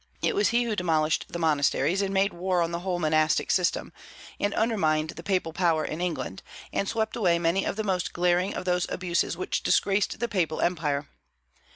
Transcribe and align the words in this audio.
It 0.23 0.33
was 0.33 0.49
he 0.49 0.63
who 0.63 0.75
demolished 0.75 1.25
the 1.29 1.37
monasteries, 1.37 2.01
and 2.01 2.11
made 2.11 2.33
war 2.33 2.63
on 2.63 2.71
the 2.71 2.79
whole 2.79 2.97
monastic 2.97 3.51
system, 3.51 3.93
and 4.39 4.51
undermined 4.55 5.11
the 5.11 5.21
papal 5.21 5.53
power 5.53 5.85
in 5.85 6.01
England, 6.01 6.41
and 6.73 6.89
swept 6.89 7.15
away 7.15 7.37
many 7.37 7.65
of 7.65 7.75
the 7.75 7.83
most 7.83 8.11
glaring 8.11 8.55
of 8.55 8.65
those 8.65 8.87
abuses 8.89 9.37
which 9.37 9.61
disgraced 9.61 10.19
the 10.19 10.27
Papal 10.27 10.59
Empire. 10.59 11.07